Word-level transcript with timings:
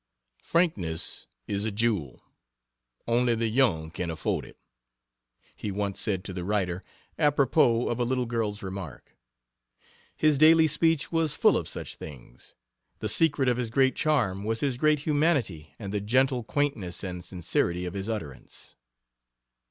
"Frankness 0.41 1.27
is 1.47 1.63
a 1.63 1.71
jewel; 1.71 2.23
only 3.07 3.35
the 3.35 3.49
young 3.49 3.91
can 3.91 4.09
afford 4.09 4.45
it," 4.45 4.57
he 5.55 5.69
once 5.71 5.99
said 6.01 6.23
to 6.23 6.33
the 6.33 6.43
writer, 6.43 6.83
apropos 7.19 7.87
of 7.87 7.99
a 7.99 8.03
little 8.03 8.25
girl's 8.25 8.63
remark. 8.63 9.15
His 10.17 10.39
daily 10.39 10.65
speech 10.65 11.11
was 11.11 11.35
full 11.35 11.55
of 11.55 11.67
such 11.67 11.97
things. 11.97 12.55
The 12.97 13.09
secret 13.09 13.47
of 13.47 13.57
his 13.57 13.69
great 13.69 13.95
charm 13.95 14.43
was 14.43 14.61
his 14.61 14.75
great 14.75 15.01
humanity 15.01 15.75
and 15.77 15.93
the 15.93 16.01
gentle 16.01 16.43
quaintness 16.43 17.03
and 17.03 17.23
sincerity 17.23 17.85
of 17.85 17.93
his 17.93 18.09
utterance. 18.09 18.75